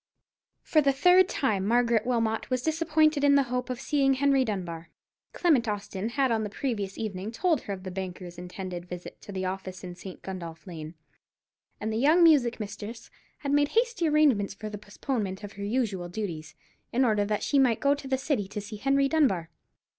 [0.63, 4.89] For the third time Margaret Wilmot was disappointed in the hope of seeing Henry Dunbar.
[5.31, 9.31] Clement Austin had on the previous evening told her of the banker's intended visit to
[9.31, 10.19] the office in St.
[10.23, 10.95] Gundolph Lane,
[11.79, 13.11] and the young music mistress
[13.41, 16.55] had made hasty arrangements for the postponement of her usual duties,
[16.91, 19.51] in order that she might go to the City to see Henry Dunbar.